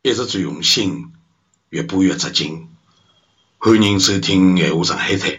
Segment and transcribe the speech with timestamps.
[0.00, 1.12] 一直最用心，
[1.70, 2.68] 越播越扎劲。
[3.58, 5.30] 欢迎收听《闲话上海滩》。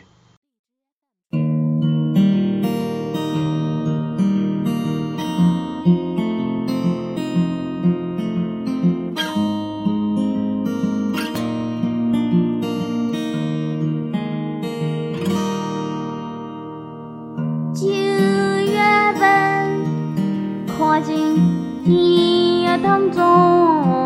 [17.74, 18.78] 九月
[19.18, 21.38] 份，跨进
[21.86, 23.99] 一当中，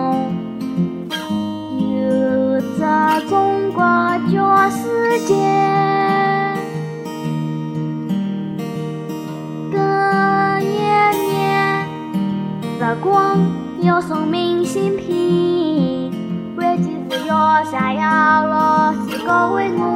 [12.80, 13.38] 日光
[13.82, 16.12] 要送明信片，
[16.56, 19.93] 关键是要谢谢老师教会我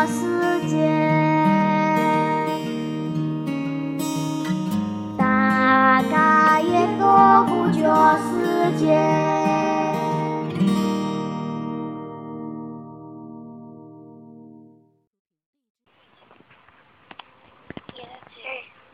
[0.00, 0.76] 我世界
[5.16, 8.86] 大概也躲不过时间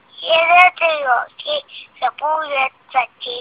[0.08, 1.44] 现在这游戏
[2.00, 3.33] 也不远再见